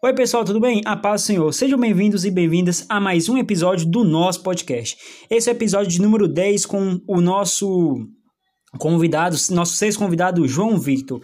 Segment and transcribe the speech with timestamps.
[0.00, 0.80] Oi, pessoal, tudo bem?
[0.84, 1.52] A paz do Senhor.
[1.52, 4.96] Sejam bem-vindos e bem-vindas a mais um episódio do nosso podcast.
[5.28, 8.06] Esse é o episódio de número 10 com o nosso
[8.78, 11.20] convidado, nosso sexto convidado, João Victor.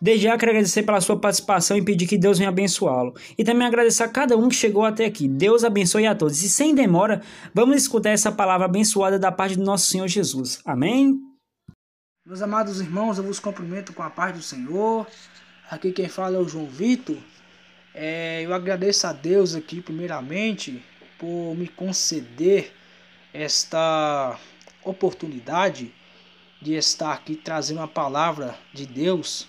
[0.00, 3.12] Desde já quero agradecer pela sua participação e pedir que Deus venha abençoá-lo.
[3.36, 5.28] E também agradecer a cada um que chegou até aqui.
[5.28, 6.42] Deus abençoe a todos.
[6.42, 7.20] E sem demora,
[7.54, 10.60] vamos escutar essa palavra abençoada da parte do nosso Senhor Jesus.
[10.64, 11.33] Amém?
[12.26, 15.06] Meus amados irmãos, eu vos cumprimento com a paz do Senhor.
[15.70, 17.18] Aqui quem fala é o João Vitor.
[17.94, 20.82] É, eu agradeço a Deus aqui, primeiramente,
[21.18, 22.72] por me conceder
[23.30, 24.38] esta
[24.82, 25.94] oportunidade
[26.62, 29.46] de estar aqui trazendo uma palavra de Deus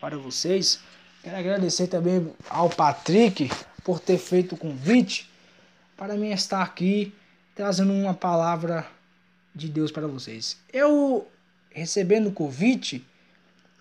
[0.00, 0.80] para vocês.
[1.22, 3.48] Quero agradecer também ao Patrick
[3.84, 5.30] por ter feito o convite
[5.96, 7.14] para mim estar aqui
[7.54, 8.84] trazendo uma palavra
[9.54, 10.58] de Deus para vocês.
[10.72, 11.28] Eu
[11.70, 13.04] recebendo o convite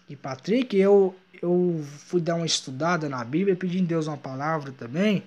[0.07, 5.23] de Patrick, eu eu fui dar uma estudada na Bíblia, pedindo Deus uma palavra também.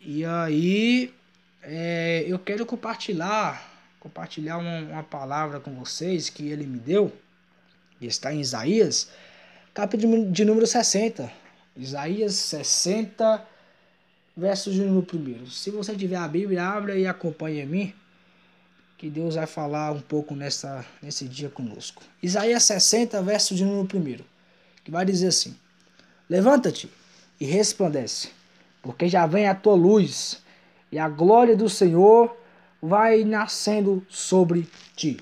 [0.00, 1.14] E aí
[1.62, 3.62] é, eu quero compartilhar,
[4.00, 7.12] compartilhar uma, uma, palavra com vocês que ele me deu.
[8.00, 9.10] Está em Isaías,
[9.74, 11.30] capítulo de número 60.
[11.76, 13.46] Isaías 60,
[14.36, 15.06] verso de número
[15.42, 15.46] 1.
[15.46, 17.94] Se você tiver a Bíblia, abra e acompanhe a mim
[19.00, 22.02] que Deus vai falar um pouco nessa, nesse dia conosco.
[22.22, 24.22] Isaías 60, verso de número 1
[24.84, 25.56] que vai dizer assim:
[26.28, 26.86] Levanta-te
[27.40, 28.28] e resplandece,
[28.82, 30.42] porque já vem a tua luz,
[30.92, 32.36] e a glória do Senhor
[32.82, 35.16] vai nascendo sobre ti.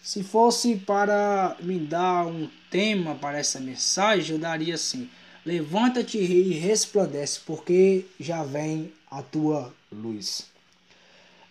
[0.00, 5.10] Se fosse para me dar um tema para essa mensagem, eu daria assim:
[5.44, 10.46] Levanta-te e resplandece, porque já vem a tua luz.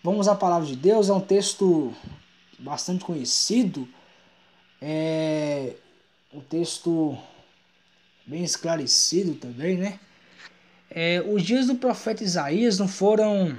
[0.07, 1.93] Vamos à palavra de Deus, é um texto
[2.57, 3.85] bastante conhecido,
[4.81, 5.73] é
[6.33, 7.17] um texto
[8.25, 9.99] bem esclarecido também, né?
[10.89, 13.57] É, os dias do profeta Isaías não foram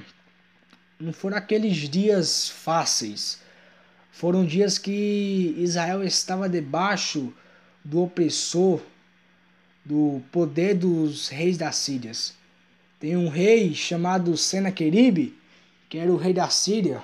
[0.98, 3.42] não foram aqueles dias fáceis.
[4.10, 7.30] Foram dias que Israel estava debaixo
[7.84, 8.80] do opressor,
[9.84, 12.32] do poder dos reis das Sírias.
[12.98, 15.36] Tem um rei chamado Senaqueribe,
[15.88, 17.02] que era o rei da Síria,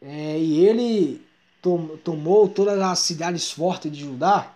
[0.00, 1.24] é, e ele
[1.60, 4.52] tom, tomou todas as cidades fortes de Judá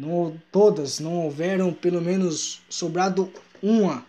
[0.00, 3.30] não, todas, não houveram pelo menos sobrado
[3.62, 4.04] uma.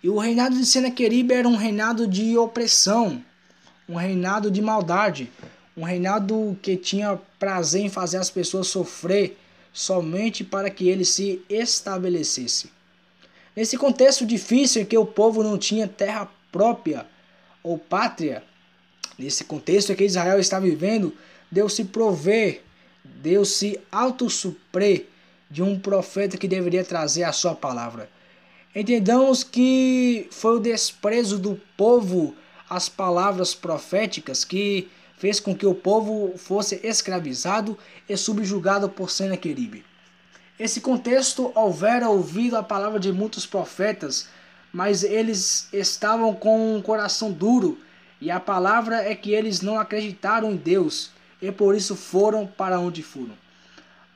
[0.00, 3.22] E o reinado de Senaqueribe era um reinado de opressão,
[3.88, 5.30] um reinado de maldade,
[5.76, 9.36] um reinado que tinha prazer em fazer as pessoas sofrer
[9.72, 12.70] somente para que ele se estabelecesse.
[13.56, 17.06] Nesse contexto difícil em que o povo não tinha terra própria
[17.62, 18.42] ou pátria,
[19.18, 21.14] nesse contexto que Israel está vivendo,
[21.50, 22.62] Deus se provê
[23.04, 25.08] Deus se autossupre
[25.50, 28.08] de um profeta que deveria trazer a sua palavra.
[28.74, 32.34] Entendamos que foi o desprezo do povo
[32.70, 37.76] às palavras proféticas que fez com que o povo fosse escravizado
[38.08, 39.84] e subjugado por Senaqueribe.
[40.58, 44.28] Esse contexto houvera ouvido a palavra de muitos profetas,
[44.72, 47.78] mas eles estavam com um coração duro,
[48.20, 51.10] e a palavra é que eles não acreditaram em Deus
[51.40, 53.36] e por isso foram para onde foram.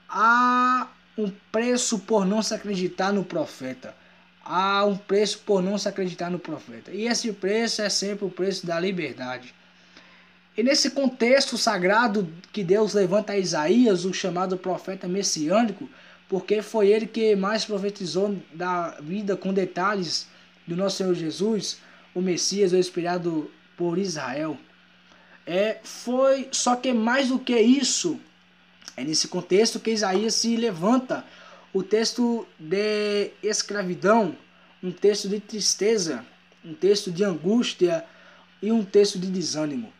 [0.09, 0.87] Há
[1.19, 3.95] um preço por não se acreditar no profeta.
[4.45, 6.93] Há um preço por não se acreditar no profeta.
[6.93, 9.53] E esse preço é sempre o preço da liberdade.
[10.57, 15.89] E nesse contexto sagrado que Deus levanta a Isaías, o chamado profeta messiânico,
[16.29, 20.29] porque foi ele que mais profetizou da vida com detalhes
[20.67, 21.79] do nosso Senhor Jesus,
[22.15, 24.59] o Messias, o inspirado por Israel.
[25.47, 28.19] É, foi só que mais do que isso,
[28.97, 31.25] é nesse contexto que Isaías se levanta
[31.73, 34.37] o texto de escravidão,
[34.83, 36.25] um texto de tristeza,
[36.65, 38.05] um texto de angústia
[38.63, 39.93] e um texto de desânimo.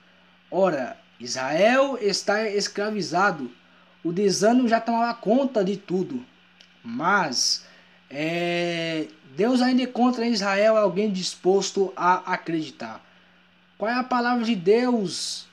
[0.51, 3.51] Ora, Israel está escravizado,
[4.03, 6.25] o desânimo já tomava conta de tudo,
[6.83, 7.67] mas
[8.09, 13.05] é, Deus ainda encontra em Israel alguém disposto a acreditar.
[13.77, 15.47] Qual é a palavra de Deus?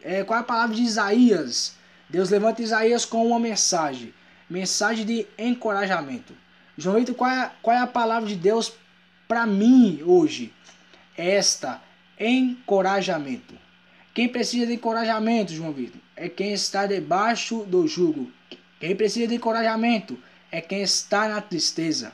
[0.00, 1.74] É, qual é a palavra de Isaías?
[2.08, 4.14] Deus levanta Isaías com uma mensagem.
[4.48, 6.32] Mensagem de encorajamento.
[6.78, 8.72] João Vitor, qual é, qual é a palavra de Deus
[9.26, 10.54] para mim hoje?
[11.16, 11.82] Esta,
[12.20, 13.54] encorajamento.
[14.14, 16.00] Quem precisa de encorajamento, João Vitor?
[16.14, 18.30] É quem está debaixo do jugo.
[18.78, 20.16] Quem precisa de encorajamento
[20.52, 22.12] é quem está na tristeza.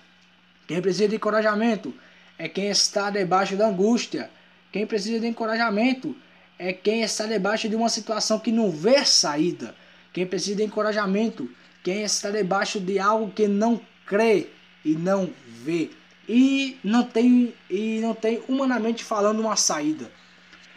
[0.66, 1.94] Quem precisa de encorajamento
[2.38, 4.30] é quem está debaixo da angústia.
[4.70, 6.16] Quem precisa de encorajamento
[6.58, 9.74] é quem está debaixo de uma situação que não vê saída.
[10.12, 11.50] quem precisa de encorajamento,
[11.82, 14.48] quem está debaixo de algo que não crê
[14.84, 15.90] e não vê
[16.28, 20.10] e não tem e não tem humanamente falando uma saída.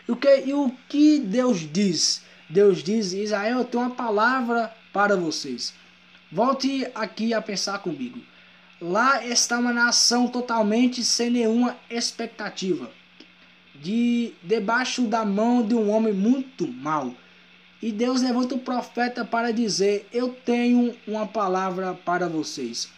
[0.08, 2.24] O que, e o que Deus diz?
[2.50, 5.74] Deus diz: Israel, eu tenho uma palavra para vocês.
[6.32, 8.20] Volte aqui a pensar comigo.
[8.82, 12.92] Lá está uma nação totalmente sem nenhuma expectativa,
[13.76, 17.16] de debaixo da mão de um homem muito mau.
[17.82, 22.90] E Deus levanta o profeta para dizer: Eu tenho uma palavra para vocês.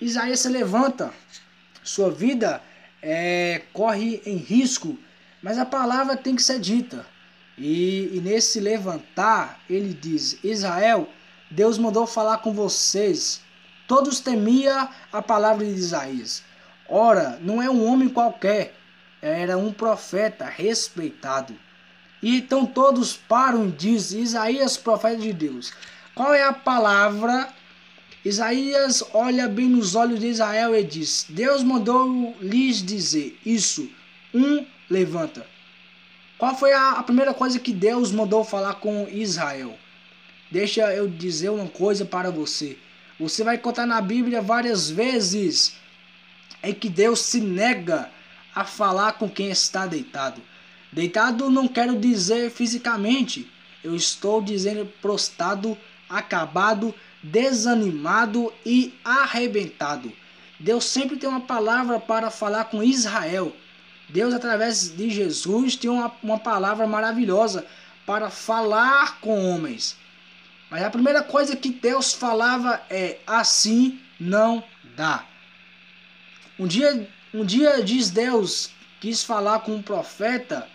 [0.00, 1.12] Isaías se levanta,
[1.82, 2.62] sua vida
[3.02, 4.98] é, corre em risco,
[5.42, 7.06] mas a palavra tem que ser dita.
[7.58, 11.08] E, e nesse levantar, ele diz: Israel,
[11.50, 13.45] Deus mandou falar com vocês.
[13.86, 16.42] Todos temia a palavra de Isaías.
[16.88, 18.74] Ora, não é um homem qualquer,
[19.20, 21.54] era um profeta respeitado.
[22.22, 25.72] E então todos param e dizem: Isaías, profeta de Deus.
[26.14, 27.52] Qual é a palavra
[28.26, 33.88] Isaías olha bem nos olhos de Israel e diz: Deus mandou lhes dizer isso.
[34.34, 35.46] Um levanta.
[36.36, 39.78] Qual foi a, a primeira coisa que Deus mandou falar com Israel?
[40.50, 42.76] Deixa eu dizer uma coisa para você.
[43.18, 45.76] Você vai contar na Bíblia várias vezes
[46.62, 48.10] em que Deus se nega
[48.54, 50.42] a falar com quem está deitado.
[50.92, 53.50] Deitado não quero dizer fisicamente,
[53.82, 55.76] eu estou dizendo prostrado,
[56.08, 60.12] acabado, desanimado e arrebentado.
[60.58, 63.54] Deus sempre tem uma palavra para falar com Israel.
[64.08, 67.66] Deus, através de Jesus, tem uma, uma palavra maravilhosa
[68.06, 69.96] para falar com homens.
[70.70, 74.62] Mas a primeira coisa que Deus falava é: assim não
[74.96, 75.24] dá.
[76.58, 78.70] Um dia, um dia diz Deus,
[79.00, 80.66] quis falar com um profeta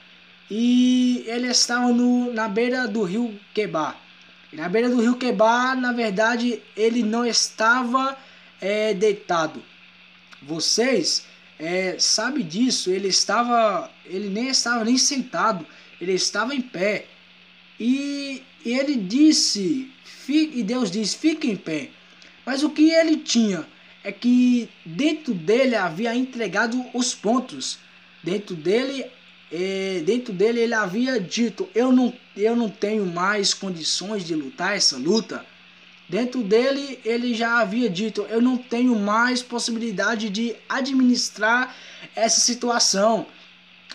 [0.50, 4.00] e ele estava no, na beira do rio Quebar.
[4.54, 8.18] Na beira do rio Quebar, na verdade, ele não estava
[8.60, 9.64] é, deitado.
[10.42, 11.26] Vocês
[11.58, 15.66] é, sabem disso, ele estava, ele nem estava nem sentado,
[16.00, 17.06] ele estava em pé.
[17.80, 19.92] E, e ele disse,
[20.28, 21.90] e Deus disse, fique em pé.
[22.46, 23.68] Mas o que ele tinha
[24.04, 27.80] é que dentro dele havia entregado os pontos.
[28.24, 29.06] Dentro dele
[29.52, 34.76] é, dentro dele ele havia dito: eu não, eu não tenho mais condições de lutar
[34.78, 35.46] essa luta.
[36.08, 41.76] Dentro dele ele já havia dito: eu não tenho mais possibilidade de administrar
[42.16, 43.28] essa situação.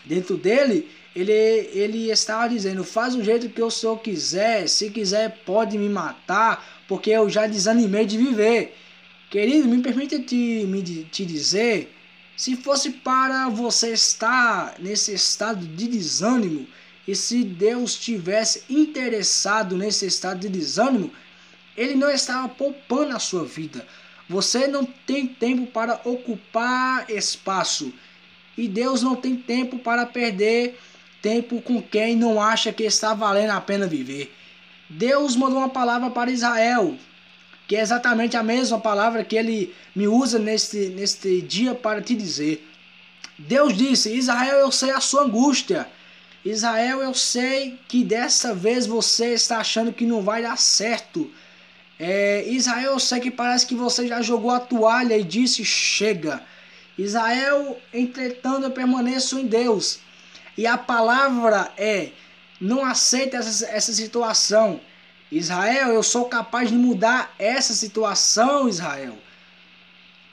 [0.05, 5.43] Dentro dele ele, ele estava dizendo: faz o jeito que o senhor quiser, se quiser
[5.47, 8.77] pode me matar, porque eu já desanimei de viver.
[9.31, 11.93] Querido, me permita te, me, te dizer
[12.37, 16.67] se fosse para você estar nesse estado de desânimo,
[17.09, 21.11] e se Deus tivesse interessado nesse estado de desânimo,
[21.75, 23.87] Ele não estava poupando a sua vida.
[24.29, 27.91] Você não tem tempo para ocupar espaço.
[28.59, 30.79] E Deus não tem tempo para perder
[31.27, 34.33] tempo com quem não acha que está valendo a pena viver.
[34.89, 36.97] Deus mandou uma palavra para Israel
[37.67, 42.15] que é exatamente a mesma palavra que ele me usa neste, neste dia para te
[42.15, 42.67] dizer.
[43.39, 45.87] Deus disse: Israel, eu sei a sua angústia.
[46.45, 51.29] Israel, eu sei que dessa vez você está achando que não vai dar certo.
[51.99, 56.41] É, Israel, eu sei que parece que você já jogou a toalha e disse: chega.
[56.97, 60.06] Israel, entretanto, eu permaneço em Deus.
[60.57, 62.11] E a palavra é:
[62.61, 64.81] não aceita essa, essa situação.
[65.31, 69.19] Israel, eu sou capaz de mudar essa situação, Israel.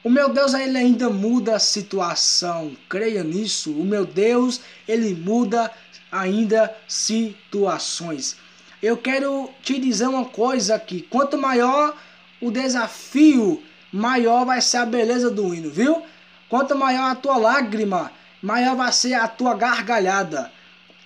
[0.04, 2.76] O meu Deus, ele ainda muda a situação.
[2.90, 3.72] Creia nisso.
[3.72, 5.72] O meu Deus, ele muda
[6.12, 8.36] ainda situações.
[8.82, 11.02] Eu quero te dizer uma coisa aqui.
[11.10, 11.96] Quanto maior
[12.42, 16.04] o desafio, maior vai ser a beleza do hino, viu?
[16.50, 18.12] Quanto maior a tua lágrima,
[18.44, 20.52] maior vai ser a tua gargalhada.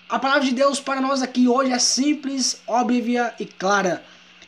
[0.10, 4.04] A palavra de Deus para nós aqui hoje é simples, óbvia e clara.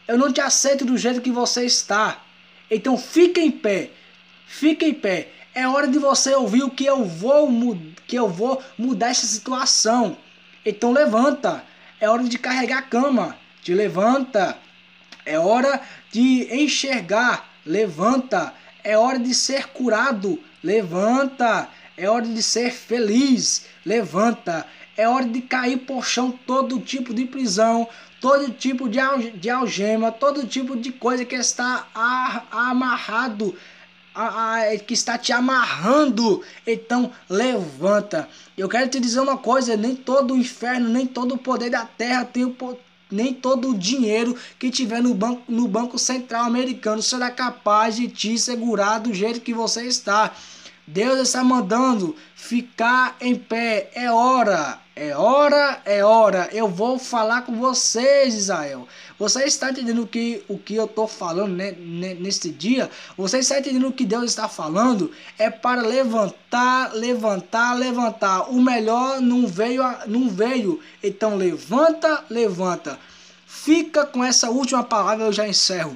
[0.07, 2.19] Eu não te aceito do jeito que você está.
[2.69, 3.91] Então fique em pé.
[4.47, 5.31] Fique em pé.
[5.53, 7.47] É hora de você ouvir o que eu vou
[8.07, 10.17] que eu vou mudar essa situação.
[10.65, 11.63] Então levanta.
[11.99, 13.37] É hora de carregar a cama.
[13.61, 14.57] Te levanta.
[15.25, 15.79] É hora
[16.11, 17.47] de enxergar.
[17.63, 18.51] Levanta.
[18.83, 20.41] É hora de ser curado.
[20.63, 21.69] Levanta.
[21.99, 23.65] É hora de ser feliz.
[23.85, 24.65] Levanta
[24.99, 27.87] é hora de cair por chão todo tipo de prisão,
[28.19, 28.99] todo tipo de,
[29.31, 31.87] de algema, todo tipo de coisa que está
[32.51, 33.55] amarrado,
[34.13, 36.43] a, a, que está te amarrando.
[36.67, 38.27] Então levanta.
[38.57, 41.85] Eu quero te dizer uma coisa: nem todo o inferno, nem todo o poder da
[41.85, 42.55] terra tem o,
[43.09, 48.09] nem todo o dinheiro que tiver no banco, no banco Central americano será capaz de
[48.09, 50.33] te segurar do jeito que você está.
[50.91, 53.91] Deus está mandando ficar em pé.
[53.93, 56.49] É hora, é hora, é hora.
[56.51, 58.87] Eu vou falar com vocês, Israel.
[59.19, 61.73] Você está entendendo que, o que eu estou falando né,
[62.19, 62.89] neste dia?
[63.15, 65.11] Você está entendendo o que Deus está falando?
[65.37, 68.49] É para levantar, levantar, levantar.
[68.49, 70.79] O melhor não veio, não veio.
[71.03, 72.97] Então levanta, levanta.
[73.45, 75.95] Fica com essa última palavra, eu já encerro.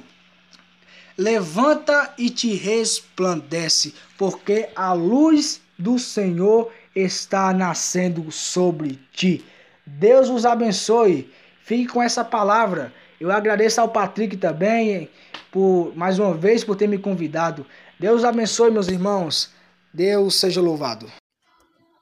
[1.16, 9.44] Levanta e te resplandece, porque a luz do Senhor está nascendo sobre ti.
[9.86, 11.30] Deus os abençoe.
[11.62, 12.92] Fique com essa palavra.
[13.20, 15.08] Eu agradeço ao Patrick também
[15.50, 17.64] por mais uma vez por ter me convidado.
[17.98, 19.50] Deus abençoe meus irmãos.
[19.92, 21.06] Deus seja louvado.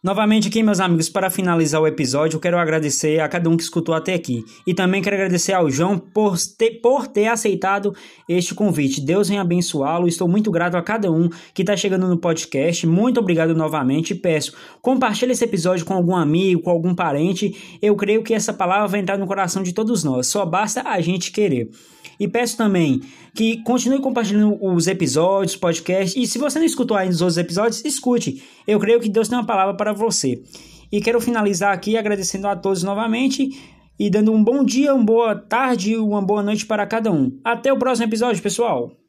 [0.04, 3.62] Novamente aqui, meus amigos, para finalizar o episódio, eu quero agradecer a cada um que
[3.62, 4.44] escutou até aqui.
[4.66, 7.94] E também quero agradecer ao João por ter, por ter aceitado
[8.28, 9.00] este convite.
[9.00, 10.09] Deus venha abençoá-lo.
[10.09, 12.85] Estou muito grato a cada um que está chegando no podcast.
[12.85, 14.12] Muito obrigado novamente.
[14.12, 17.78] Peço, compartilhe esse episódio com algum amigo, com algum parente.
[17.80, 20.26] Eu creio que essa palavra vai entrar no coração de todos nós.
[20.26, 21.71] Só basta a gente querer.
[22.18, 23.00] E peço também
[23.35, 26.14] que continue compartilhando os episódios, podcasts.
[26.16, 28.42] E se você não escutou ainda os outros episódios, escute.
[28.66, 30.42] Eu creio que Deus tem uma palavra para você.
[30.90, 33.50] E quero finalizar aqui agradecendo a todos novamente
[33.99, 37.38] e dando um bom dia, uma boa tarde, uma boa noite para cada um.
[37.44, 39.01] Até o próximo episódio, pessoal!